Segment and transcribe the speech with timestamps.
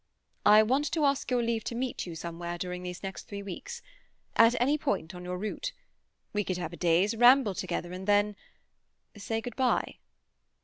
[0.47, 3.83] "I want to ask your leave to meet you somewhere during these next three weeks.
[4.35, 5.73] At any point on your route.
[6.33, 9.97] We could have a day's ramble together, and then—say good bye."